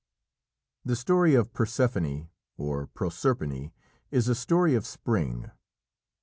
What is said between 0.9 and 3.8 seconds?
story of Persephone of Proserpine